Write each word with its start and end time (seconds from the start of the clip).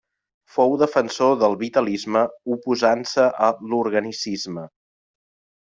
Fou 0.53 0.71
defensor 0.83 1.35
del 1.43 1.57
vitalisme 1.59 2.25
oposant-se 2.57 3.29
a 3.49 3.53
l'organicisme. 3.69 4.69